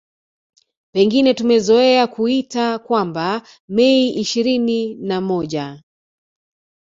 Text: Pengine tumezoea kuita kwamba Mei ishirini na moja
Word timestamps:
Pengine 0.91 1.33
tumezoea 1.33 2.07
kuita 2.07 2.79
kwamba 2.79 3.43
Mei 3.69 4.09
ishirini 4.19 4.95
na 4.95 5.21
moja 5.21 5.81